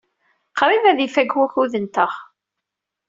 [0.57, 2.11] Qrib ad ifak wakud-nteɣ.